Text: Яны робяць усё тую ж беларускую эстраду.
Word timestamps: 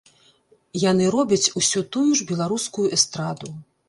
Яны 0.83 1.09
робяць 1.15 1.51
усё 1.61 1.83
тую 1.97 2.05
ж 2.21 2.25
беларускую 2.31 2.87
эстраду. 2.99 3.51